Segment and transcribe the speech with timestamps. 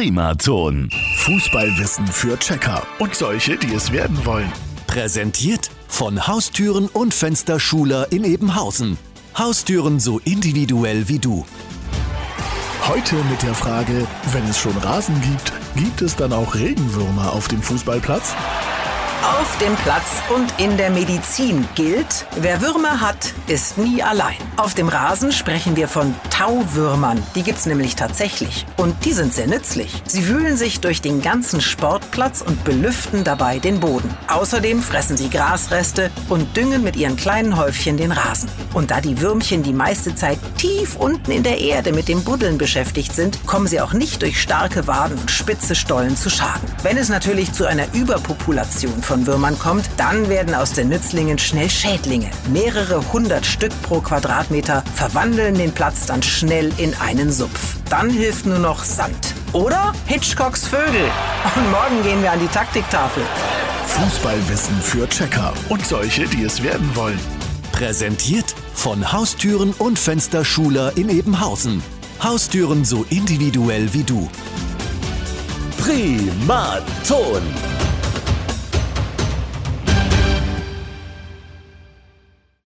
[0.00, 0.88] Primaton.
[1.16, 4.50] Fußballwissen für Checker und solche, die es werden wollen.
[4.86, 8.96] Präsentiert von Haustüren und Fensterschuler in Ebenhausen.
[9.36, 11.44] Haustüren so individuell wie du.
[12.88, 17.48] Heute mit der Frage, wenn es schon Rasen gibt, gibt es dann auch Regenwürmer auf
[17.48, 18.34] dem Fußballplatz?
[19.22, 24.36] Auf dem Platz und in der Medizin gilt, wer Würmer hat, ist nie allein.
[24.56, 27.22] Auf dem Rasen sprechen wir von Tauwürmern.
[27.34, 28.64] Die gibt's nämlich tatsächlich.
[28.78, 30.02] Und die sind sehr nützlich.
[30.06, 34.08] Sie wühlen sich durch den ganzen Sportplatz und belüften dabei den Boden.
[34.28, 38.48] Außerdem fressen sie Grasreste und düngen mit ihren kleinen Häufchen den Rasen.
[38.72, 42.56] Und da die Würmchen die meiste Zeit tief unten in der Erde mit dem Buddeln
[42.56, 46.70] beschäftigt sind, kommen sie auch nicht durch starke Waden und spitze Stollen zu Schaden.
[46.82, 51.68] Wenn es natürlich zu einer Überpopulation von Würmern kommt, dann werden aus den Nützlingen schnell
[51.68, 52.30] Schädlinge.
[52.52, 57.74] Mehrere hundert Stück pro Quadratmeter verwandeln den Platz dann schnell in einen Sumpf.
[57.88, 59.34] Dann hilft nur noch Sand.
[59.52, 61.10] Oder Hitchcocks Vögel.
[61.56, 63.24] Und morgen gehen wir an die Taktiktafel.
[63.88, 67.18] Fußballwissen für Checker und solche, die es werden wollen.
[67.72, 71.82] Präsentiert von Haustüren und Fensterschuler in Ebenhausen.
[72.22, 74.30] Haustüren so individuell wie du.
[75.78, 77.42] Primaton.